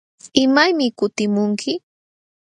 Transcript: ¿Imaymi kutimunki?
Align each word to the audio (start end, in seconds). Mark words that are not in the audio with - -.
¿Imaymi 0.43 0.87
kutimunki? 0.97 1.71